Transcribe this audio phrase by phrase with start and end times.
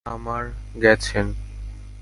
[0.03, 0.43] উনি আমার
[0.81, 1.25] গেছেন!